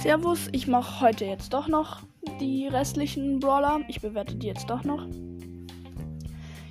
Servus, 0.00 0.48
ich 0.52 0.66
mache 0.66 1.02
heute 1.02 1.26
jetzt 1.26 1.52
doch 1.52 1.68
noch 1.68 2.00
die 2.40 2.66
restlichen 2.66 3.38
Brawler. 3.38 3.80
Ich 3.86 4.00
bewerte 4.00 4.34
die 4.34 4.46
jetzt 4.46 4.70
doch 4.70 4.82
noch. 4.82 5.06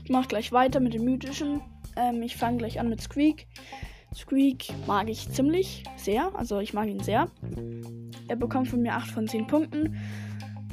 Ich 0.03 0.09
mache 0.09 0.27
gleich 0.27 0.51
weiter 0.51 0.79
mit 0.79 0.95
den 0.95 1.03
mythischen. 1.05 1.61
Ähm, 1.95 2.23
ich 2.23 2.35
fange 2.35 2.57
gleich 2.57 2.79
an 2.79 2.89
mit 2.89 3.01
Squeak. 3.01 3.45
Squeak 4.15 4.73
mag 4.87 5.09
ich 5.09 5.29
ziemlich 5.29 5.83
sehr, 5.95 6.31
also 6.35 6.59
ich 6.59 6.73
mag 6.73 6.87
ihn 6.87 7.01
sehr. 7.01 7.29
Er 8.27 8.35
bekommt 8.35 8.67
von 8.67 8.81
mir 8.81 8.95
8 8.95 9.11
von 9.11 9.27
10 9.27 9.45
Punkten, 9.45 9.97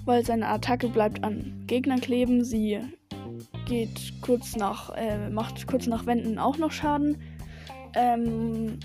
weil 0.07 0.25
seine 0.25 0.49
Attacke 0.49 0.89
bleibt 0.89 1.25
an 1.25 1.65
Gegnern 1.67 2.01
kleben. 2.01 2.43
Sie 2.43 2.81
geht 3.67 4.15
kurz 4.23 4.57
nach, 4.57 4.95
äh, 4.97 5.29
macht 5.29 5.67
kurz 5.67 5.87
nach 5.87 6.07
Wänden 6.07 6.39
auch 6.39 6.57
noch 6.57 6.73
Schaden. 6.73 7.21
Ähm, 7.95 8.79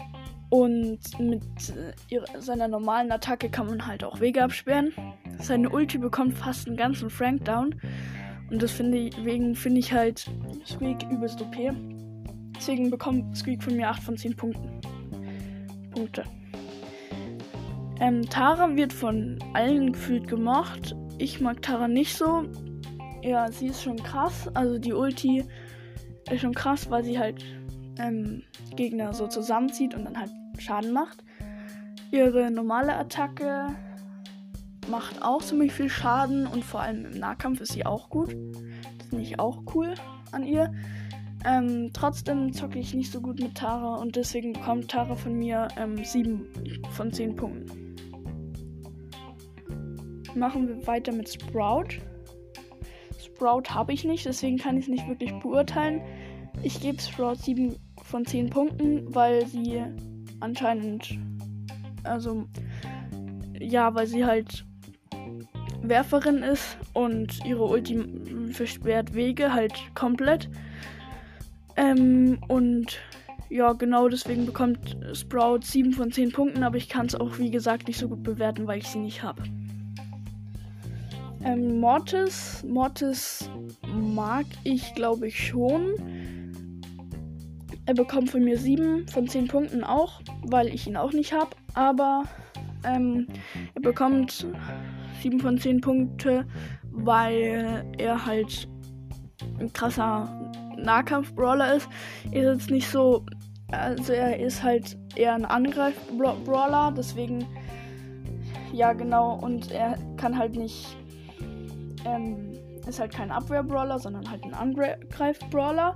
und 0.51 0.99
mit 1.17 1.43
äh, 1.69 1.93
ihrer, 2.09 2.41
seiner 2.41 2.67
normalen 2.67 3.09
Attacke 3.09 3.49
kann 3.49 3.67
man 3.67 3.87
halt 3.87 4.03
auch 4.03 4.19
Wege 4.19 4.43
absperren. 4.43 4.91
Seine 5.39 5.69
Ulti 5.69 5.97
bekommt 5.97 6.37
fast 6.37 6.67
einen 6.67 6.75
ganzen 6.75 7.09
Frank 7.09 7.45
down. 7.45 7.73
Und 8.49 8.61
deswegen 8.61 9.55
finde 9.55 9.79
ich 9.79 9.93
halt 9.93 10.29
Squeak 10.65 11.09
übelst 11.09 11.41
OP. 11.41 11.55
Deswegen 12.57 12.91
bekommt 12.91 13.35
Squeak 13.37 13.63
von 13.63 13.77
mir 13.77 13.89
8 13.89 14.03
von 14.03 14.17
10 14.17 14.35
Punkten. 14.35 14.81
Punkte. 15.91 16.25
Ähm, 18.01 18.29
Tara 18.29 18.75
wird 18.75 18.91
von 18.91 19.39
allen 19.53 19.93
gefühlt 19.93 20.27
gemocht. 20.27 20.97
Ich 21.17 21.39
mag 21.39 21.61
Tara 21.61 21.87
nicht 21.87 22.17
so. 22.17 22.43
Ja, 23.23 23.49
sie 23.49 23.67
ist 23.67 23.83
schon 23.83 24.03
krass. 24.03 24.49
Also 24.53 24.77
die 24.79 24.91
Ulti 24.91 25.45
ist 26.29 26.41
schon 26.41 26.53
krass, 26.53 26.89
weil 26.89 27.05
sie 27.05 27.17
halt 27.17 27.41
ähm, 27.99 28.43
Gegner 28.75 29.13
so 29.13 29.27
zusammenzieht 29.27 29.95
und 29.95 30.03
dann 30.03 30.19
halt 30.19 30.31
Schaden 30.61 30.93
macht. 30.93 31.23
Ihre 32.11 32.51
normale 32.51 32.95
Attacke 32.95 33.67
macht 34.89 35.23
auch 35.23 35.41
ziemlich 35.41 35.71
viel 35.71 35.89
Schaden 35.89 36.47
und 36.47 36.63
vor 36.63 36.81
allem 36.81 37.05
im 37.05 37.19
Nahkampf 37.19 37.61
ist 37.61 37.73
sie 37.73 37.85
auch 37.85 38.09
gut. 38.09 38.35
Das 38.97 39.07
finde 39.07 39.23
ich 39.23 39.39
auch 39.39 39.63
cool 39.73 39.93
an 40.31 40.43
ihr. 40.43 40.71
Ähm, 41.45 41.89
trotzdem 41.93 42.53
zocke 42.53 42.77
ich 42.77 42.93
nicht 42.93 43.11
so 43.11 43.19
gut 43.19 43.39
mit 43.39 43.55
Tara 43.55 43.95
und 43.95 44.15
deswegen 44.15 44.53
bekommt 44.53 44.91
Tara 44.91 45.15
von 45.15 45.33
mir 45.33 45.69
ähm, 45.77 46.03
7 46.03 46.45
von 46.91 47.11
10 47.11 47.35
Punkten. 47.35 47.95
Machen 50.35 50.67
wir 50.67 50.87
weiter 50.87 51.11
mit 51.11 51.29
Sprout. 51.29 51.99
Sprout 53.19 53.63
habe 53.69 53.91
ich 53.91 54.03
nicht, 54.03 54.25
deswegen 54.25 54.57
kann 54.57 54.77
ich 54.77 54.83
es 54.83 54.89
nicht 54.89 55.07
wirklich 55.07 55.33
beurteilen. 55.39 56.01
Ich 56.61 56.79
gebe 56.79 57.01
Sprout 57.01 57.35
7 57.35 57.75
von 58.03 58.25
10 58.25 58.49
Punkten, 58.49 59.13
weil 59.15 59.47
sie 59.47 59.83
anscheinend, 60.41 61.17
also 62.03 62.45
ja, 63.59 63.93
weil 63.95 64.07
sie 64.07 64.25
halt 64.25 64.65
Werferin 65.81 66.43
ist 66.43 66.77
und 66.93 67.43
ihre 67.45 67.63
Ulti 67.63 68.51
versperrt 68.51 69.13
Wege 69.13 69.53
halt 69.53 69.73
komplett. 69.95 70.49
Ähm, 71.75 72.39
und 72.47 72.99
ja, 73.49 73.73
genau 73.73 74.07
deswegen 74.07 74.45
bekommt 74.45 74.97
Sprout 75.13 75.59
7 75.63 75.93
von 75.93 76.11
10 76.11 76.31
Punkten, 76.31 76.63
aber 76.63 76.77
ich 76.77 76.89
kann 76.89 77.05
es 77.05 77.15
auch 77.15 77.37
wie 77.37 77.51
gesagt 77.51 77.87
nicht 77.87 77.99
so 77.99 78.07
gut 78.07 78.23
bewerten, 78.23 78.67
weil 78.67 78.79
ich 78.79 78.87
sie 78.87 78.99
nicht 78.99 79.23
habe. 79.23 79.43
Ähm, 81.43 81.79
Mortis. 81.79 82.63
Mortis 82.67 83.49
mag 83.93 84.45
ich, 84.63 84.93
glaube 84.93 85.27
ich, 85.27 85.47
schon. 85.47 85.95
Er 87.91 87.95
bekommt 87.95 88.29
von 88.29 88.45
mir 88.45 88.57
7 88.57 89.05
von 89.09 89.27
10 89.27 89.49
Punkten 89.49 89.83
auch, 89.83 90.21
weil 90.43 90.73
ich 90.73 90.87
ihn 90.87 90.95
auch 90.95 91.11
nicht 91.11 91.33
habe. 91.33 91.49
Aber 91.73 92.23
ähm, 92.85 93.27
er 93.75 93.81
bekommt 93.81 94.47
7 95.21 95.41
von 95.41 95.57
10 95.57 95.81
Punkte, 95.81 96.45
weil 96.89 97.83
er 97.97 98.25
halt 98.25 98.69
ein 99.59 99.73
krasser 99.73 100.53
Nahkampf-Brawler 100.77 101.75
ist. 101.75 101.89
Er 102.31 102.53
ist 102.53 102.61
jetzt 102.61 102.71
nicht 102.71 102.87
so. 102.87 103.25
Also 103.71 104.13
er 104.13 104.39
ist 104.39 104.63
halt 104.63 104.97
eher 105.17 105.35
ein 105.35 105.43
Angreif-Brawler, 105.43 106.93
deswegen. 106.95 107.45
Ja, 108.71 108.93
genau. 108.93 109.35
Und 109.35 109.69
er 109.69 109.97
kann 110.15 110.37
halt 110.37 110.55
nicht 110.55 110.95
ähm, 112.05 112.53
ist 112.87 112.99
halt 112.99 113.13
kein 113.13 113.31
Abwehr-Brawler, 113.31 113.99
sondern 113.99 114.29
halt 114.29 114.43
ein 114.43 114.53
Angreif-Brawler. 114.53 115.95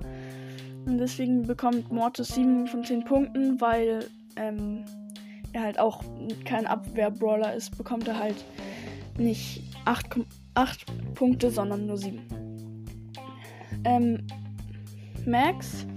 Und 0.85 0.97
deswegen 0.99 1.43
bekommt 1.43 1.91
Mortis 1.91 2.29
7 2.29 2.67
von 2.67 2.83
10 2.83 3.03
Punkten, 3.05 3.59
weil 3.59 4.07
ähm, 4.35 4.85
er 5.53 5.61
halt 5.61 5.79
auch 5.79 6.03
kein 6.43 6.67
Abwehr-Brawler 6.67 7.53
ist, 7.53 7.77
bekommt 7.77 8.07
er 8.07 8.19
halt 8.19 8.45
nicht 9.17 9.63
8, 9.85 10.19
8 10.53 10.85
Punkte, 11.15 11.49
sondern 11.49 11.87
nur 11.87 11.97
7. 11.97 12.21
Ähm, 13.85 14.27
Max. 15.25 15.87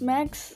Max 0.00 0.54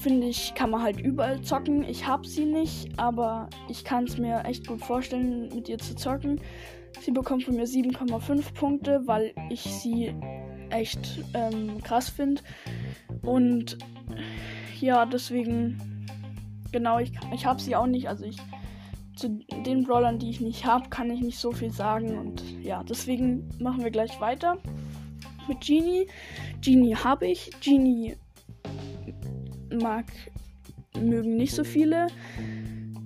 finde 0.00 0.28
ich, 0.28 0.54
kann 0.54 0.70
man 0.70 0.82
halt 0.82 1.00
überall 1.00 1.40
zocken. 1.40 1.82
Ich 1.82 2.06
habe 2.06 2.28
sie 2.28 2.44
nicht, 2.44 2.98
aber 2.98 3.48
ich 3.68 3.84
kann 3.84 4.04
es 4.04 4.18
mir 4.18 4.44
echt 4.44 4.66
gut 4.66 4.80
vorstellen, 4.80 5.48
mit 5.54 5.68
ihr 5.68 5.78
zu 5.78 5.96
zocken. 5.96 6.40
Sie 7.00 7.10
bekommt 7.10 7.44
von 7.44 7.56
mir 7.56 7.66
7,5 7.66 8.54
Punkte, 8.54 9.02
weil 9.06 9.34
ich 9.50 9.62
sie 9.62 10.14
echt 10.76 11.24
ähm, 11.34 11.82
krass 11.82 12.08
finde. 12.08 12.42
Und 13.22 13.78
ja, 14.80 15.06
deswegen, 15.06 16.06
genau, 16.72 16.98
ich, 16.98 17.12
ich 17.34 17.46
habe 17.46 17.60
sie 17.60 17.76
auch 17.76 17.86
nicht. 17.86 18.08
Also 18.08 18.24
ich 18.24 18.38
zu 19.16 19.30
den 19.64 19.84
Brawlern, 19.84 20.18
die 20.18 20.30
ich 20.30 20.40
nicht 20.40 20.66
habe, 20.66 20.88
kann 20.90 21.10
ich 21.10 21.20
nicht 21.20 21.38
so 21.38 21.50
viel 21.50 21.70
sagen. 21.70 22.18
Und 22.18 22.42
ja, 22.62 22.84
deswegen 22.84 23.48
machen 23.58 23.82
wir 23.82 23.90
gleich 23.90 24.20
weiter 24.20 24.58
mit 25.48 25.60
Genie. 25.60 26.06
Genie 26.62 26.94
habe 26.94 27.26
ich. 27.26 27.50
Genie 27.60 28.16
mag 29.82 30.06
mögen 31.00 31.36
nicht 31.36 31.54
so 31.54 31.64
viele. 31.64 32.08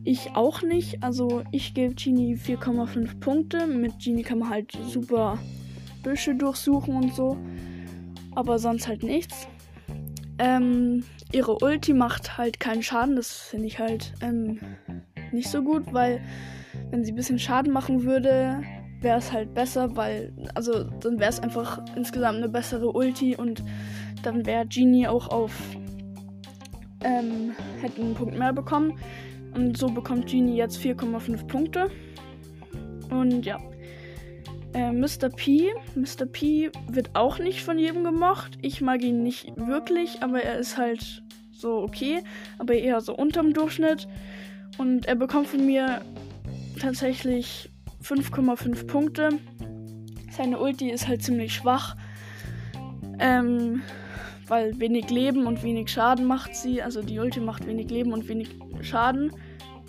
Ich 0.05 0.31
auch 0.35 0.63
nicht. 0.63 1.03
Also 1.03 1.43
ich 1.53 1.75
gebe 1.75 1.95
Genie 1.95 2.35
4,5 2.35 3.21
Punkte. 3.21 3.67
Mit 3.67 3.99
Genie 4.01 4.23
kann 4.23 4.41
man 4.41 4.51
halt 4.51 4.73
super 4.89 5.39
Büsche 6.03 6.35
durchsuchen 6.35 6.95
und 6.95 7.15
so. 7.15 7.37
Aber 8.35 8.59
sonst 8.59 8.89
halt 8.89 9.03
nichts. 9.03 9.47
Ähm, 10.39 11.05
ihre 11.33 11.59
Ulti 11.59 11.93
macht 11.93 12.39
halt 12.39 12.61
keinen 12.61 12.83
Schaden. 12.83 13.17
Das 13.17 13.33
finde 13.33 13.67
ich 13.67 13.79
halt 13.79 14.15
ähm, 14.23 14.59
nicht 15.33 15.49
so 15.49 15.63
gut, 15.63 15.93
weil 15.93 16.21
wenn 16.91 17.05
sie 17.05 17.13
ein 17.13 17.17
bisschen 17.17 17.39
Schaden 17.39 17.73
machen 17.73 18.05
würde, 18.05 18.63
wäre 19.01 19.19
es 19.19 19.33
halt 19.33 19.55
besser, 19.55 19.97
weil, 19.97 20.33
also 20.55 20.85
dann 20.85 21.19
wäre 21.19 21.31
es 21.31 21.41
einfach 21.41 21.83
insgesamt 21.97 22.39
eine 22.39 22.49
bessere 22.49 22.93
Ulti 22.93 23.37
und 23.37 23.63
dann 24.23 24.45
wäre 24.47 24.67
Genie 24.67 25.09
auch 25.09 25.29
auf, 25.29 25.53
ähm, 27.03 27.53
hätte 27.81 28.03
einen 28.03 28.15
Punkt 28.15 28.39
mehr 28.39 28.53
bekommen. 28.53 28.99
Und 29.55 29.77
so 29.77 29.89
bekommt 29.89 30.27
Genie 30.27 30.57
jetzt 30.57 30.79
4,5 30.79 31.47
Punkte. 31.47 31.91
Und 33.11 33.45
ja. 33.45 33.59
Äh, 34.73 34.93
Mr. 34.93 35.29
P. 35.35 35.73
Mr. 35.95 36.27
P 36.27 36.71
wird 36.89 37.11
auch 37.15 37.39
nicht 37.39 37.63
von 37.63 37.79
jedem 37.79 38.05
gemocht. 38.05 38.59
Ich 38.63 38.81
mag 38.81 39.03
ihn 39.03 39.23
nicht 39.23 39.53
wirklich, 39.57 40.23
aber 40.23 40.43
er 40.43 40.59
ist 40.59 40.77
halt 40.77 41.23
so 41.53 41.83
okay, 41.83 42.23
aber 42.59 42.75
eher 42.75 43.01
so 43.01 43.15
unterm 43.15 43.53
Durchschnitt. 43.53 44.07
Und 44.79 45.07
er 45.07 45.17
bekommt 45.17 45.49
von 45.49 45.67
mir 45.67 46.03
tatsächlich 46.79 47.71
5,5 48.03 48.87
Punkte. 48.87 49.31
Seine 50.31 50.59
Ulti 50.59 50.91
ist 50.91 51.09
halt 51.09 51.23
ziemlich 51.23 51.55
schwach. 51.55 51.97
Ähm, 53.19 53.83
weil 54.47 54.79
wenig 54.81 55.11
Leben 55.11 55.47
und 55.47 55.63
wenig 55.63 55.91
Schaden 55.91 56.25
macht 56.25 56.57
sie. 56.57 56.83
Also 56.83 57.03
die 57.03 57.19
Ulti 57.19 57.41
macht 57.41 57.67
wenig 57.67 57.91
Leben 57.91 58.13
und 58.13 58.29
wenig 58.29 58.49
Schaden. 58.83 59.33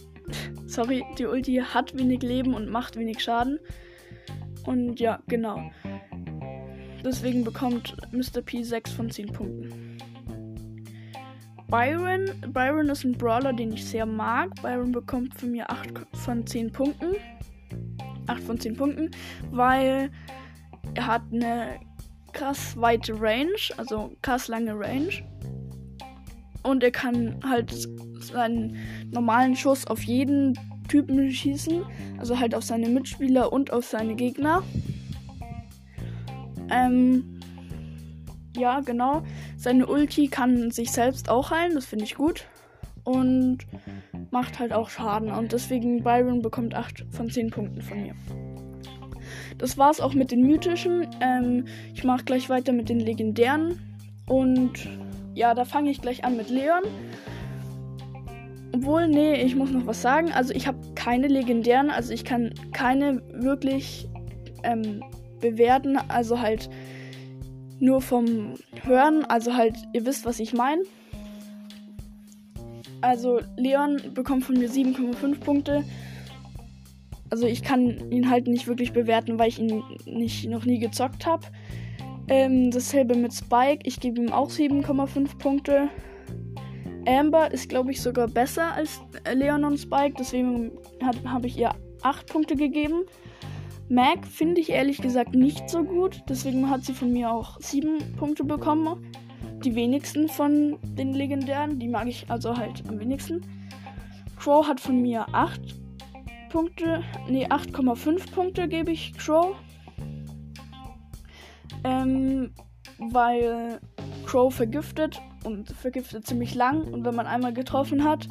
Sorry, 0.67 1.03
die 1.17 1.25
Ulti 1.25 1.63
hat 1.73 1.97
wenig 1.97 2.21
Leben 2.21 2.53
und 2.53 2.69
macht 2.69 2.97
wenig 2.97 3.21
Schaden. 3.23 3.59
Und 4.65 4.99
ja, 4.99 5.19
genau. 5.27 5.71
Deswegen 7.03 7.43
bekommt 7.43 7.95
Mr. 8.11 8.41
P 8.41 8.63
6 8.63 8.91
von 8.91 9.09
10 9.09 9.33
Punkten. 9.33 9.97
Byron. 11.67 12.25
Byron 12.51 12.89
ist 12.89 13.03
ein 13.05 13.13
Brawler, 13.13 13.53
den 13.53 13.71
ich 13.71 13.85
sehr 13.85 14.05
mag. 14.05 14.49
Byron 14.61 14.91
bekommt 14.91 15.33
von 15.35 15.51
mir 15.51 15.69
8 15.69 16.05
von 16.13 16.45
10 16.45 16.71
Punkten. 16.71 17.15
8 18.27 18.43
von 18.43 18.59
10 18.59 18.75
Punkten, 18.75 19.11
weil 19.51 20.11
er 20.93 21.07
hat 21.07 21.23
eine 21.31 21.79
krass 22.33 22.79
weite 22.79 23.19
Range, 23.19 23.57
also 23.77 24.11
krass 24.21 24.47
lange 24.47 24.77
Range. 24.77 25.11
Und 26.63 26.83
er 26.83 26.91
kann 26.91 27.39
halt 27.43 27.87
seinen 28.19 28.77
normalen 29.09 29.55
Schuss 29.55 29.87
auf 29.87 30.03
jeden 30.03 30.57
Typen 30.91 31.31
schießen. 31.31 31.83
Also 32.19 32.39
halt 32.39 32.53
auf 32.53 32.63
seine 32.63 32.89
Mitspieler 32.89 33.53
und 33.53 33.71
auf 33.71 33.85
seine 33.85 34.15
Gegner. 34.15 34.61
Ähm, 36.69 37.39
ja, 38.57 38.81
genau. 38.81 39.23
Seine 39.57 39.87
Ulti 39.87 40.27
kann 40.27 40.71
sich 40.71 40.91
selbst 40.91 41.29
auch 41.29 41.51
heilen, 41.51 41.75
das 41.75 41.85
finde 41.85 42.03
ich 42.03 42.15
gut. 42.15 42.45
und 43.03 43.59
macht 44.31 44.59
halt 44.59 44.73
auch 44.73 44.89
Schaden. 44.89 45.31
Und 45.31 45.53
deswegen 45.53 46.03
Byron 46.03 46.41
bekommt 46.41 46.75
8 46.75 47.05
von 47.09 47.29
10 47.29 47.49
Punkten 47.49 47.81
von 47.81 48.01
mir. 48.01 48.15
Das 49.57 49.77
war's 49.77 49.99
auch 50.01 50.13
mit 50.13 50.31
den 50.31 50.45
mythischen. 50.45 51.07
Ähm, 51.21 51.65
ich 51.93 52.03
mache 52.03 52.25
gleich 52.25 52.49
weiter 52.49 52.73
mit 52.73 52.89
den 52.89 52.99
legendären. 52.99 53.79
Und 54.27 54.87
ja, 55.33 55.53
da 55.53 55.65
fange 55.65 55.89
ich 55.89 56.01
gleich 56.01 56.23
an 56.23 56.37
mit 56.37 56.49
Leon. 56.49 56.83
Obwohl, 58.73 59.07
nee, 59.07 59.41
ich 59.41 59.55
muss 59.55 59.71
noch 59.71 59.85
was 59.85 60.01
sagen. 60.01 60.31
Also 60.31 60.53
ich 60.53 60.67
habe 60.67 60.77
keine 60.95 61.27
legendären, 61.27 61.89
also 61.89 62.13
ich 62.13 62.23
kann 62.23 62.53
keine 62.71 63.21
wirklich 63.33 64.07
ähm, 64.63 65.03
bewerten. 65.39 65.97
Also 66.07 66.39
halt 66.39 66.69
nur 67.79 68.01
vom 68.01 68.53
Hören. 68.83 69.25
Also 69.25 69.55
halt, 69.55 69.75
ihr 69.93 70.05
wisst, 70.05 70.25
was 70.25 70.39
ich 70.39 70.53
meine. 70.53 70.83
Also 73.01 73.41
Leon 73.57 73.99
bekommt 74.13 74.45
von 74.45 74.57
mir 74.57 74.69
7,5 74.69 75.39
Punkte. 75.39 75.83
Also 77.29 77.47
ich 77.47 77.63
kann 77.63 78.11
ihn 78.11 78.29
halt 78.29 78.47
nicht 78.47 78.67
wirklich 78.67 78.93
bewerten, 78.93 79.39
weil 79.39 79.49
ich 79.49 79.59
ihn 79.59 79.83
nicht, 80.05 80.47
noch 80.49 80.65
nie 80.65 80.79
gezockt 80.79 81.25
habe. 81.25 81.47
Ähm, 82.27 82.71
dasselbe 82.71 83.15
mit 83.15 83.33
Spike. 83.33 83.79
Ich 83.83 83.99
gebe 83.99 84.21
ihm 84.21 84.31
auch 84.31 84.49
7,5 84.49 85.37
Punkte. 85.37 85.89
Amber 87.07 87.51
ist, 87.51 87.69
glaube 87.69 87.91
ich, 87.91 88.01
sogar 88.01 88.27
besser 88.27 88.73
als 88.73 89.01
Leon 89.33 89.63
und 89.63 89.77
Spike. 89.77 90.15
Deswegen 90.17 90.71
habe 91.25 91.47
ich 91.47 91.57
ihr 91.57 91.73
8 92.03 92.27
Punkte 92.27 92.55
gegeben. 92.55 93.03
Mac 93.89 94.25
finde 94.25 94.61
ich 94.61 94.69
ehrlich 94.69 95.01
gesagt 95.01 95.35
nicht 95.35 95.69
so 95.69 95.83
gut. 95.83 96.21
Deswegen 96.29 96.69
hat 96.69 96.85
sie 96.85 96.93
von 96.93 97.11
mir 97.11 97.31
auch 97.31 97.59
7 97.59 98.15
Punkte 98.17 98.43
bekommen. 98.43 99.11
Die 99.63 99.75
wenigsten 99.75 100.29
von 100.29 100.77
den 100.83 101.13
legendären. 101.13 101.77
Die 101.79 101.87
mag 101.87 102.07
ich 102.07 102.29
also 102.29 102.55
halt 102.55 102.83
am 102.87 102.99
wenigsten. 102.99 103.41
Crow 104.37 104.65
hat 104.67 104.79
von 104.79 105.01
mir 105.01 105.25
8 105.33 105.75
Punkte. 106.49 107.03
Ne, 107.27 107.47
8,5 107.47 108.31
Punkte 108.31 108.67
gebe 108.67 108.91
ich 108.91 109.13
Crow. 109.17 109.55
Ähm, 111.83 112.53
weil 112.97 113.79
Crow 114.25 114.53
vergiftet 114.53 115.21
und 115.43 115.69
vergiftet 115.69 116.25
ziemlich 116.25 116.55
lang. 116.55 116.83
Und 116.83 117.05
wenn 117.05 117.15
man 117.15 117.27
einmal 117.27 117.53
getroffen 117.53 118.03
hat 118.03 118.27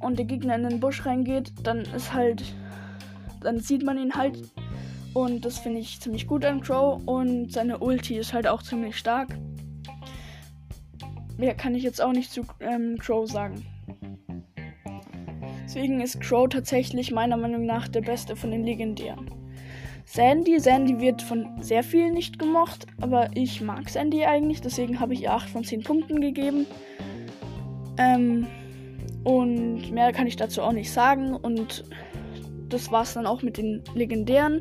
und 0.00 0.18
der 0.18 0.26
Gegner 0.26 0.56
in 0.56 0.68
den 0.68 0.80
Busch 0.80 1.04
reingeht, 1.06 1.52
dann 1.62 1.80
ist 1.80 2.12
halt. 2.12 2.42
Dann 3.40 3.58
sieht 3.58 3.84
man 3.84 3.98
ihn 3.98 4.14
halt. 4.14 4.38
Und 5.14 5.44
das 5.44 5.58
finde 5.58 5.80
ich 5.80 6.00
ziemlich 6.00 6.26
gut 6.26 6.44
an 6.44 6.60
Crow. 6.60 7.02
Und 7.04 7.52
seine 7.52 7.78
Ulti 7.78 8.16
ist 8.16 8.32
halt 8.32 8.46
auch 8.46 8.62
ziemlich 8.62 8.96
stark. 8.96 9.36
Mehr 11.36 11.54
kann 11.54 11.74
ich 11.74 11.82
jetzt 11.82 12.00
auch 12.00 12.12
nicht 12.12 12.30
zu 12.30 12.42
ähm, 12.60 12.98
Crow 12.98 13.28
sagen. 13.28 13.66
Deswegen 15.64 16.00
ist 16.00 16.20
Crow 16.20 16.48
tatsächlich 16.48 17.10
meiner 17.10 17.36
Meinung 17.36 17.66
nach 17.66 17.88
der 17.88 18.02
beste 18.02 18.36
von 18.36 18.50
den 18.50 18.64
legendären. 18.64 19.41
Sandy. 20.12 20.60
Sandy 20.60 21.00
wird 21.00 21.22
von 21.22 21.62
sehr 21.62 21.82
vielen 21.82 22.12
nicht 22.12 22.38
gemocht, 22.38 22.86
aber 23.00 23.30
ich 23.34 23.62
mag 23.62 23.88
Sandy 23.88 24.26
eigentlich, 24.26 24.60
deswegen 24.60 25.00
habe 25.00 25.14
ich 25.14 25.22
ihr 25.22 25.32
8 25.32 25.48
von 25.48 25.64
10 25.64 25.84
Punkten 25.84 26.20
gegeben. 26.20 26.66
Ähm, 27.96 28.46
und 29.24 29.90
mehr 29.90 30.12
kann 30.12 30.26
ich 30.26 30.36
dazu 30.36 30.60
auch 30.60 30.72
nicht 30.72 30.92
sagen. 30.92 31.34
Und 31.34 31.84
das 32.68 32.92
war 32.92 33.04
es 33.04 33.14
dann 33.14 33.24
auch 33.24 33.40
mit 33.40 33.56
den 33.56 33.82
legendären. 33.94 34.60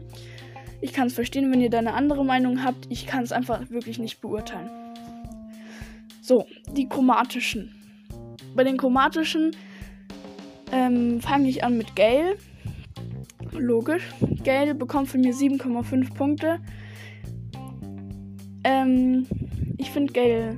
Ich 0.79 0.93
kann 0.93 1.07
es 1.07 1.13
verstehen, 1.15 1.51
wenn 1.51 1.59
ihr 1.59 1.69
da 1.69 1.79
eine 1.79 1.95
andere 1.95 2.23
Meinung 2.23 2.63
habt. 2.63 2.87
Ich 2.89 3.05
kann 3.05 3.21
es 3.21 3.33
einfach 3.33 3.69
wirklich 3.69 3.99
nicht 3.99 4.21
beurteilen. 4.21 4.69
So, 6.21 6.45
die 6.71 6.87
chromatischen. 6.87 7.75
Bei 8.55 8.63
den 8.63 8.77
chromatischen 8.77 9.53
ähm, 10.71 11.19
fange 11.19 11.49
ich 11.49 11.65
an 11.65 11.77
mit 11.77 11.93
Gale. 11.97 12.37
Logisch. 13.53 14.03
Gale 14.43 14.75
bekommt 14.75 15.09
von 15.09 15.21
mir 15.21 15.33
7,5 15.33 16.13
Punkte. 16.13 16.59
Ähm, 18.63 19.27
ich 19.77 19.91
finde 19.91 20.13
Gale 20.13 20.57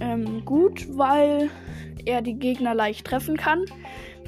ähm, 0.00 0.44
gut, 0.44 0.86
weil 0.96 1.50
er 2.04 2.22
die 2.22 2.38
Gegner 2.38 2.74
leicht 2.74 3.06
treffen 3.06 3.36
kann. 3.36 3.64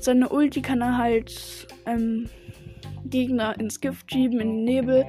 Seine 0.00 0.28
Ulti 0.28 0.62
kann 0.62 0.80
er 0.80 0.98
halt 0.98 1.66
ähm, 1.86 2.28
Gegner 3.04 3.58
ins 3.58 3.80
Gift 3.80 4.10
schieben, 4.10 4.40
in 4.40 4.48
den 4.48 4.64
Nebel. 4.64 5.06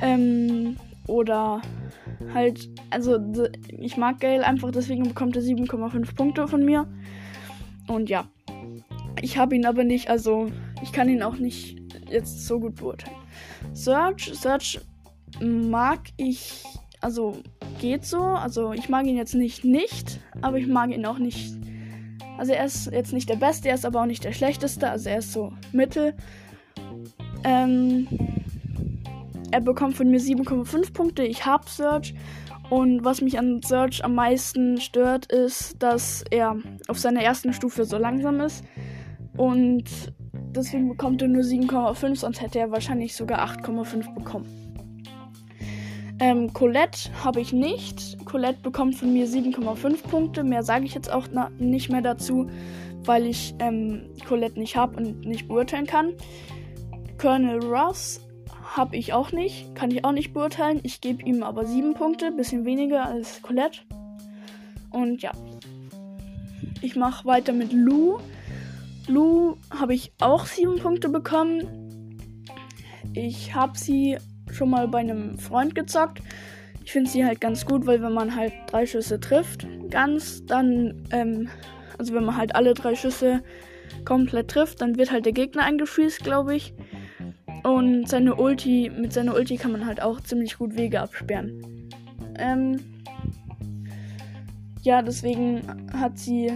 Ähm, 0.00 0.76
oder 1.06 1.60
halt, 2.32 2.68
also 2.90 3.18
ich 3.68 3.96
mag 3.96 4.20
Gale 4.20 4.46
einfach, 4.46 4.70
deswegen 4.70 5.04
bekommt 5.04 5.36
er 5.36 5.42
7,5 5.42 6.14
Punkte 6.14 6.48
von 6.48 6.64
mir. 6.64 6.86
Und 7.88 8.08
ja. 8.08 8.28
Ich 9.22 9.38
habe 9.38 9.54
ihn 9.54 9.66
aber 9.66 9.84
nicht, 9.84 10.08
also 10.08 10.50
ich 10.82 10.92
kann 10.92 11.08
ihn 11.08 11.22
auch 11.22 11.36
nicht 11.36 11.78
jetzt 12.08 12.46
so 12.46 12.60
gut 12.60 12.76
beurteilen. 12.76 13.16
Search, 13.72 14.32
Search 14.34 14.80
mag 15.40 16.00
ich, 16.16 16.64
also 17.00 17.38
geht 17.80 18.04
so. 18.04 18.20
Also 18.20 18.72
ich 18.72 18.88
mag 18.88 19.06
ihn 19.06 19.16
jetzt 19.16 19.34
nicht 19.34 19.64
nicht, 19.64 20.20
aber 20.42 20.58
ich 20.58 20.66
mag 20.66 20.90
ihn 20.90 21.06
auch 21.06 21.18
nicht. 21.18 21.54
Also 22.38 22.52
er 22.52 22.64
ist 22.64 22.90
jetzt 22.90 23.12
nicht 23.12 23.28
der 23.28 23.36
Beste, 23.36 23.68
er 23.68 23.74
ist 23.74 23.84
aber 23.84 24.02
auch 24.02 24.06
nicht 24.06 24.24
der 24.24 24.32
Schlechteste. 24.32 24.90
Also 24.90 25.10
er 25.10 25.18
ist 25.18 25.32
so 25.32 25.52
mittel. 25.72 26.14
Ähm, 27.44 28.08
er 29.50 29.60
bekommt 29.60 29.96
von 29.96 30.10
mir 30.10 30.20
7,5 30.20 30.92
Punkte. 30.92 31.22
Ich 31.22 31.44
habe 31.44 31.68
Search. 31.68 32.14
Und 32.70 33.04
was 33.04 33.20
mich 33.20 33.36
an 33.36 33.62
Search 33.62 34.04
am 34.04 34.14
meisten 34.14 34.80
stört, 34.80 35.26
ist, 35.26 35.82
dass 35.82 36.24
er 36.30 36.56
auf 36.86 36.98
seiner 36.98 37.20
ersten 37.20 37.52
Stufe 37.52 37.84
so 37.84 37.98
langsam 37.98 38.40
ist. 38.40 38.64
Und 39.40 40.12
deswegen 40.54 40.90
bekommt 40.90 41.22
er 41.22 41.28
nur 41.28 41.42
7,5, 41.42 42.14
sonst 42.14 42.42
hätte 42.42 42.58
er 42.58 42.72
wahrscheinlich 42.72 43.16
sogar 43.16 43.38
8,5 43.42 44.14
bekommen. 44.14 44.44
Ähm, 46.18 46.52
Colette 46.52 47.08
habe 47.24 47.40
ich 47.40 47.50
nicht. 47.50 48.22
Colette 48.26 48.60
bekommt 48.60 48.96
von 48.96 49.14
mir 49.14 49.26
7,5 49.26 50.02
Punkte. 50.02 50.44
Mehr 50.44 50.62
sage 50.62 50.84
ich 50.84 50.92
jetzt 50.92 51.10
auch 51.10 51.26
nicht 51.58 51.90
mehr 51.90 52.02
dazu, 52.02 52.50
weil 53.06 53.24
ich 53.24 53.54
ähm, 53.60 54.10
Colette 54.28 54.60
nicht 54.60 54.76
habe 54.76 54.98
und 54.98 55.24
nicht 55.24 55.48
beurteilen 55.48 55.86
kann. 55.86 56.12
Colonel 57.16 57.64
Ross 57.64 58.20
habe 58.76 58.94
ich 58.94 59.14
auch 59.14 59.32
nicht. 59.32 59.74
Kann 59.74 59.90
ich 59.90 60.04
auch 60.04 60.12
nicht 60.12 60.34
beurteilen. 60.34 60.80
Ich 60.82 61.00
gebe 61.00 61.22
ihm 61.22 61.42
aber 61.42 61.64
7 61.64 61.94
Punkte. 61.94 62.30
Bisschen 62.30 62.66
weniger 62.66 63.06
als 63.06 63.40
Colette. 63.40 63.80
Und 64.90 65.22
ja. 65.22 65.32
Ich 66.82 66.94
mache 66.94 67.24
weiter 67.24 67.54
mit 67.54 67.72
Lou. 67.72 68.18
Lou 69.10 69.56
habe 69.70 69.94
ich 69.94 70.12
auch 70.20 70.46
7 70.46 70.78
Punkte 70.78 71.08
bekommen. 71.08 72.16
Ich 73.12 73.54
habe 73.54 73.76
sie 73.76 74.18
schon 74.52 74.70
mal 74.70 74.86
bei 74.86 74.98
einem 74.98 75.36
Freund 75.36 75.74
gezockt. 75.74 76.22
Ich 76.84 76.92
finde 76.92 77.10
sie 77.10 77.24
halt 77.24 77.40
ganz 77.40 77.66
gut, 77.66 77.86
weil 77.86 78.02
wenn 78.02 78.12
man 78.12 78.34
halt 78.36 78.52
drei 78.68 78.86
Schüsse 78.86 79.18
trifft, 79.18 79.66
ganz, 79.90 80.46
dann, 80.46 81.08
ähm, 81.10 81.48
also 81.98 82.14
wenn 82.14 82.24
man 82.24 82.36
halt 82.36 82.54
alle 82.54 82.72
drei 82.74 82.94
Schüsse 82.94 83.42
komplett 84.04 84.48
trifft, 84.48 84.80
dann 84.80 84.96
wird 84.96 85.10
halt 85.10 85.26
der 85.26 85.32
Gegner 85.32 85.64
eingefriest, 85.64 86.22
glaube 86.22 86.54
ich. 86.54 86.72
Und 87.64 88.08
seine 88.08 88.36
Ulti, 88.36 88.90
mit 88.96 89.12
seiner 89.12 89.34
Ulti 89.34 89.56
kann 89.56 89.72
man 89.72 89.86
halt 89.86 90.00
auch 90.00 90.20
ziemlich 90.20 90.56
gut 90.56 90.76
Wege 90.76 91.00
absperren. 91.00 91.90
Ähm, 92.38 92.80
ja, 94.82 95.02
deswegen 95.02 95.62
hat 95.92 96.18
sie, 96.18 96.52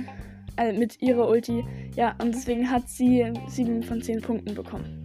äh, 0.56 0.73
mit 0.73 1.00
ihrer 1.00 1.28
Ulti, 1.28 1.64
ja, 1.96 2.14
und 2.23 2.34
deswegen 2.34 2.70
hat 2.70 2.88
sie 2.88 3.32
7 3.49 3.82
von 3.82 4.02
10 4.02 4.20
Punkten 4.20 4.54
bekommen. 4.54 5.04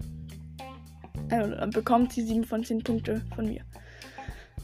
Äh, 1.30 1.68
bekommt 1.68 2.14
sie 2.14 2.22
7 2.22 2.44
von 2.44 2.64
10 2.64 2.84
Punkte 2.84 3.22
von 3.36 3.46
mir. 3.46 3.64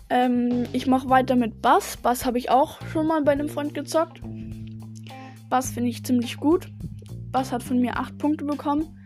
Ähm, 0.10 0.66
ich 0.74 0.88
mache 0.88 1.10
weiter 1.10 1.36
mit 1.36 1.62
Bass. 1.62 1.98
Bass 1.98 2.26
habe 2.26 2.38
ich 2.38 2.50
auch 2.50 2.82
schon 2.88 3.08
mal 3.08 3.24
bei 3.24 3.32
einem 3.32 3.50
Freund 3.50 3.74
gezockt. 3.74 4.22
Bass 5.50 5.72
finde 5.72 5.90
ich 5.90 6.04
ziemlich 6.04 6.38
gut. 6.38 6.72
Bass 7.32 7.52
hat 7.52 7.64
von 7.64 7.80
mir 7.80 7.98
8 7.98 8.18
Punkte 8.18 8.46
bekommen. 8.46 9.00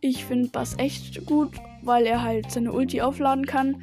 Ich 0.00 0.24
finde 0.24 0.48
Bass 0.48 0.76
echt 0.78 1.24
gut 1.26 1.52
weil 1.84 2.06
er 2.06 2.22
halt 2.22 2.50
seine 2.50 2.72
Ulti 2.72 3.00
aufladen 3.00 3.46
kann, 3.46 3.82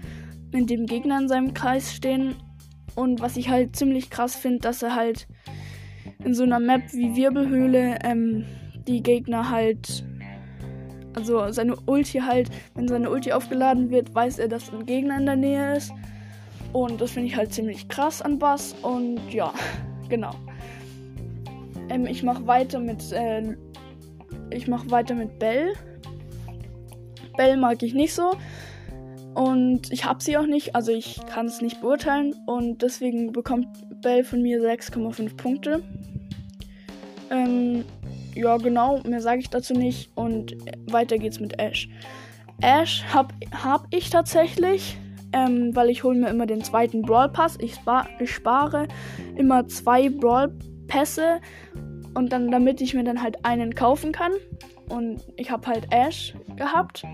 indem 0.51 0.85
Gegner 0.85 1.19
in 1.19 1.27
seinem 1.27 1.53
Kreis 1.53 1.93
stehen. 1.93 2.35
Und 2.95 3.21
was 3.21 3.37
ich 3.37 3.49
halt 3.49 3.75
ziemlich 3.75 4.09
krass 4.09 4.35
finde, 4.35 4.59
dass 4.59 4.83
er 4.83 4.95
halt 4.95 5.27
in 6.23 6.33
so 6.33 6.43
einer 6.43 6.59
Map 6.59 6.81
wie 6.93 7.15
Wirbelhöhle 7.15 7.99
ähm, 8.03 8.45
die 8.87 9.03
Gegner 9.03 9.49
halt, 9.49 10.03
also 11.15 11.51
seine 11.51 11.75
Ulti 11.85 12.19
halt, 12.19 12.49
wenn 12.75 12.87
seine 12.87 13.09
Ulti 13.09 13.31
aufgeladen 13.31 13.89
wird, 13.89 14.13
weiß 14.13 14.39
er, 14.39 14.47
dass 14.47 14.71
ein 14.71 14.85
Gegner 14.85 15.17
in 15.17 15.25
der 15.25 15.35
Nähe 15.35 15.77
ist. 15.77 15.91
Und 16.73 17.01
das 17.01 17.11
finde 17.11 17.27
ich 17.27 17.35
halt 17.35 17.53
ziemlich 17.53 17.87
krass 17.89 18.21
an 18.21 18.39
Bass. 18.39 18.75
Und 18.81 19.19
ja, 19.31 19.53
genau. 20.09 20.33
Ähm, 21.89 22.05
ich 22.05 22.23
mache 22.23 22.47
weiter 22.47 22.79
mit, 22.79 23.11
äh, 23.11 23.55
ich 24.49 24.67
mache 24.67 24.89
weiter 24.89 25.15
mit 25.15 25.37
Bell. 25.39 25.73
Bell 27.35 27.57
mag 27.57 27.83
ich 27.83 27.93
nicht 27.93 28.13
so. 28.13 28.31
Und 29.33 29.91
ich 29.91 30.05
habe 30.05 30.21
sie 30.21 30.37
auch 30.37 30.45
nicht, 30.45 30.75
also 30.75 30.91
ich 30.91 31.19
kann 31.25 31.45
es 31.45 31.61
nicht 31.61 31.81
beurteilen. 31.81 32.35
Und 32.45 32.81
deswegen 32.81 33.31
bekommt 33.31 33.67
Bell 34.01 34.23
von 34.23 34.41
mir 34.41 34.61
6,5 34.61 35.35
Punkte. 35.35 35.81
Ähm, 37.31 37.85
ja, 38.35 38.57
genau, 38.57 39.01
mehr 39.03 39.21
sage 39.21 39.39
ich 39.39 39.49
dazu 39.49 39.73
nicht. 39.73 40.11
Und 40.15 40.55
weiter 40.91 41.17
geht's 41.17 41.39
mit 41.39 41.59
Ash. 41.59 41.89
Ash 42.61 43.03
hab, 43.11 43.33
hab 43.51 43.87
ich 43.89 44.09
tatsächlich, 44.09 44.97
ähm, 45.33 45.75
weil 45.75 45.89
ich 45.89 46.03
hole 46.03 46.19
mir 46.19 46.29
immer 46.29 46.45
den 46.45 46.63
zweiten 46.63 47.01
Brawl 47.01 47.29
Pass. 47.29 47.57
Ich, 47.59 47.75
spar, 47.75 48.07
ich 48.19 48.31
spare 48.31 48.87
immer 49.35 49.67
zwei 49.67 50.09
Brawl 50.09 50.53
Pässe 50.87 51.39
und 52.13 52.33
dann, 52.33 52.51
damit 52.51 52.81
ich 52.81 52.93
mir 52.93 53.03
dann 53.03 53.21
halt 53.21 53.43
einen 53.45 53.73
kaufen 53.73 54.11
kann. 54.11 54.33
Und 54.89 55.23
ich 55.37 55.49
habe 55.49 55.65
halt 55.67 55.87
Ash 55.91 56.33
gehabt. 56.57 57.05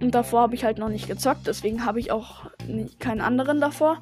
Und 0.00 0.14
davor 0.14 0.42
habe 0.42 0.54
ich 0.54 0.64
halt 0.64 0.78
noch 0.78 0.88
nicht 0.88 1.08
gezockt. 1.08 1.48
Deswegen 1.48 1.84
habe 1.84 1.98
ich 1.98 2.12
auch 2.12 2.46
nicht, 2.68 3.00
keinen 3.00 3.20
anderen 3.20 3.60
davor. 3.60 3.98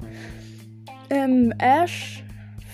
Ähm, 1.09 1.51
Ash 1.57 2.23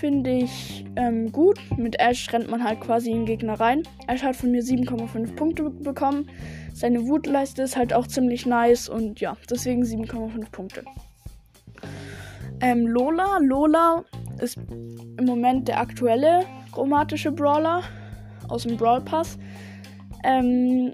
finde 0.04 0.32
ich 0.32 0.84
ähm, 0.98 1.32
gut. 1.32 1.58
Mit 1.78 1.98
Ash 1.98 2.34
rennt 2.34 2.52
man 2.52 2.62
halt 2.62 2.82
quasi 2.82 3.10
in 3.10 3.20
den 3.20 3.26
Gegner 3.26 3.58
rein. 3.58 3.84
Ash 4.06 4.22
hat 4.22 4.36
von 4.36 4.52
mir 4.52 4.62
7,5 4.62 5.34
Punkte 5.34 5.70
bekommen. 5.70 6.30
Seine 6.74 7.08
Wutleiste 7.08 7.62
ist 7.62 7.78
halt 7.78 7.94
auch 7.94 8.06
ziemlich 8.06 8.46
nice 8.46 8.90
und 8.90 9.22
ja, 9.22 9.38
deswegen 9.50 9.82
7,5 9.82 10.52
Punkte. 10.52 10.84
Ähm, 12.60 12.86
Lola. 12.86 13.38
Lola 13.40 14.04
ist 14.42 14.58
im 14.58 15.24
Moment 15.24 15.70
der 15.70 15.80
aktuelle 15.80 16.42
chromatische 16.74 17.32
Brawler 17.32 17.84
aus 18.50 18.64
dem 18.64 18.76
Brawl 18.76 19.00
Pass. 19.00 19.40
Ähm, 20.26 20.94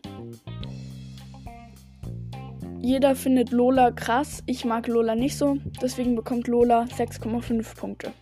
jeder 2.80 3.16
findet 3.16 3.50
Lola 3.50 3.90
krass. 3.90 4.44
Ich 4.46 4.66
mag 4.66 4.86
Lola 4.86 5.16
nicht 5.16 5.36
so. 5.36 5.58
Deswegen 5.82 6.16
bekommt 6.16 6.48
Lola 6.48 6.84
6,5 6.84 7.76
Punkte 7.76 8.14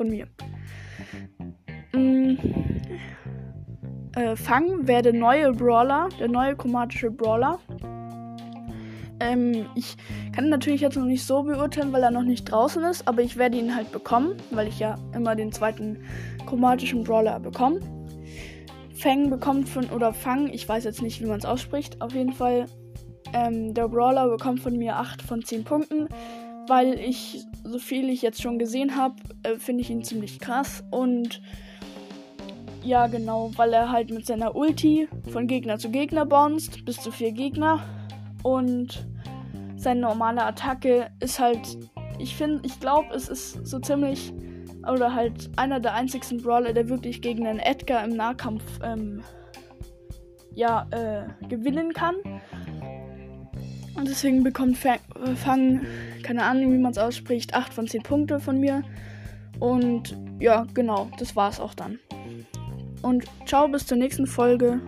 von 0.00 0.08
mir. 0.08 0.26
Mm, 1.92 2.38
äh, 4.16 4.34
Fang 4.34 4.88
wäre 4.88 5.02
der 5.02 5.12
neue 5.12 5.52
Brawler, 5.52 6.08
der 6.18 6.28
neue 6.28 6.56
chromatische 6.56 7.10
Brawler. 7.10 7.58
Ähm, 9.20 9.66
ich 9.74 9.98
kann 10.32 10.44
ihn 10.44 10.50
natürlich 10.50 10.80
jetzt 10.80 10.96
noch 10.96 11.04
nicht 11.04 11.26
so 11.26 11.42
beurteilen, 11.42 11.92
weil 11.92 12.02
er 12.02 12.10
noch 12.10 12.22
nicht 12.22 12.46
draußen 12.46 12.82
ist, 12.84 13.06
aber 13.06 13.20
ich 13.20 13.36
werde 13.36 13.58
ihn 13.58 13.76
halt 13.76 13.92
bekommen, 13.92 14.36
weil 14.50 14.68
ich 14.68 14.78
ja 14.78 14.94
immer 15.14 15.36
den 15.36 15.52
zweiten 15.52 15.98
chromatischen 16.46 17.04
Brawler 17.04 17.38
bekomme. 17.38 17.80
Fang 18.94 19.28
bekommt 19.28 19.68
von, 19.68 19.84
oder 19.90 20.14
Fang, 20.14 20.48
ich 20.48 20.66
weiß 20.66 20.84
jetzt 20.84 21.02
nicht, 21.02 21.20
wie 21.20 21.26
man 21.26 21.40
es 21.40 21.44
ausspricht, 21.44 22.00
auf 22.00 22.14
jeden 22.14 22.32
Fall, 22.32 22.64
ähm, 23.34 23.74
der 23.74 23.88
Brawler 23.88 24.30
bekommt 24.30 24.60
von 24.60 24.78
mir 24.78 24.96
8 24.96 25.20
von 25.20 25.44
10 25.44 25.64
Punkten, 25.64 26.08
weil 26.66 26.98
ich, 26.98 27.44
so 27.64 27.78
viel 27.78 28.08
ich 28.08 28.22
jetzt 28.22 28.42
schon 28.42 28.58
gesehen 28.58 28.96
habe, 28.96 29.16
äh, 29.42 29.56
finde 29.56 29.82
ich 29.82 29.90
ihn 29.90 30.04
ziemlich 30.04 30.38
krass 30.38 30.84
und 30.90 31.40
ja, 32.82 33.06
genau, 33.08 33.50
weil 33.56 33.72
er 33.72 33.92
halt 33.92 34.10
mit 34.10 34.26
seiner 34.26 34.56
Ulti 34.56 35.08
von 35.30 35.46
Gegner 35.46 35.78
zu 35.78 35.90
Gegner 35.90 36.24
bounced, 36.24 36.84
bis 36.86 36.96
zu 36.96 37.10
vier 37.10 37.32
Gegner. 37.32 37.80
Und 38.42 39.06
seine 39.76 40.00
normale 40.00 40.44
Attacke 40.44 41.10
ist 41.20 41.38
halt, 41.38 41.78
ich 42.18 42.34
finde, 42.34 42.62
ich 42.64 42.80
glaube, 42.80 43.14
es 43.14 43.28
ist 43.28 43.66
so 43.66 43.78
ziemlich, 43.80 44.32
oder 44.90 45.14
halt 45.14 45.50
einer 45.56 45.78
der 45.78 45.94
einzigsten 45.94 46.42
Brawler, 46.42 46.72
der 46.72 46.88
wirklich 46.88 47.20
gegen 47.20 47.46
einen 47.46 47.58
Edgar 47.58 48.02
im 48.04 48.16
Nahkampf, 48.16 48.62
ähm, 48.82 49.22
ja, 50.54 50.86
äh, 50.90 51.46
gewinnen 51.48 51.92
kann. 51.92 52.14
Und 53.94 54.08
deswegen 54.08 54.42
bekommt 54.42 54.78
Fang, 54.78 55.80
keine 56.22 56.44
Ahnung, 56.44 56.72
wie 56.72 56.78
man 56.78 56.92
es 56.92 56.98
ausspricht, 56.98 57.54
8 57.54 57.74
von 57.74 57.86
10 57.86 58.02
Punkte 58.02 58.40
von 58.40 58.58
mir. 58.58 58.82
Und 59.58 60.16
ja, 60.38 60.66
genau, 60.72 61.10
das 61.18 61.36
war's 61.36 61.60
auch 61.60 61.74
dann. 61.74 61.98
Und 63.02 63.24
ciao, 63.46 63.68
bis 63.68 63.86
zur 63.86 63.98
nächsten 63.98 64.26
Folge. 64.26 64.80